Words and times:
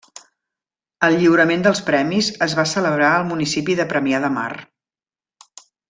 El 1.07 1.17
lliurament 1.23 1.65
dels 1.67 1.81
premis 1.91 2.29
es 2.47 2.57
va 2.61 2.67
celebrar 2.73 3.13
al 3.19 3.29
municipi 3.35 3.79
de 3.83 3.89
Premià 3.95 4.23
de 4.27 4.33
Mar. 4.41 4.51